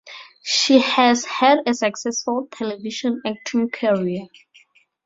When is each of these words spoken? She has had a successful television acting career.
She 0.41 0.79
has 0.79 1.25
had 1.25 1.59
a 1.67 1.75
successful 1.75 2.47
television 2.51 3.21
acting 3.23 3.69
career. 3.69 4.25